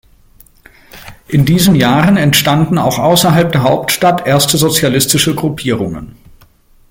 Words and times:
In 1.27 1.45
diesen 1.45 1.75
Jahren 1.75 2.17
entstanden 2.17 2.79
auch 2.79 2.97
außerhalb 2.97 3.51
der 3.51 3.61
Hauptstadt 3.61 4.25
erste 4.25 4.57
sozialistische 4.57 5.35
Gruppierungen. 5.35 6.17